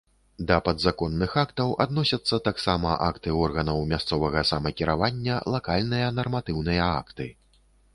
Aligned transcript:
Да 0.51 0.55
падзаконных 0.67 1.35
актаў 1.41 1.75
адносяцца 1.85 2.41
таксама 2.49 2.95
акты 3.11 3.37
органаў 3.45 3.85
мясцовага 3.95 4.45
самакіравання, 4.53 5.41
лакальныя 5.59 6.13
нарматыўныя 6.21 6.95
акты. 7.01 7.35